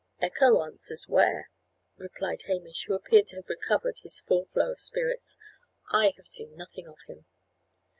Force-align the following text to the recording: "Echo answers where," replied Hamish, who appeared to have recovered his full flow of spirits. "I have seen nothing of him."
"Echo 0.19 0.63
answers 0.63 1.05
where," 1.07 1.51
replied 1.95 2.41
Hamish, 2.47 2.85
who 2.87 2.95
appeared 2.95 3.27
to 3.27 3.35
have 3.35 3.47
recovered 3.47 3.99
his 4.01 4.19
full 4.21 4.45
flow 4.45 4.71
of 4.71 4.81
spirits. 4.81 5.37
"I 5.91 6.13
have 6.17 6.25
seen 6.25 6.55
nothing 6.57 6.87
of 6.87 6.97
him." 7.07 7.27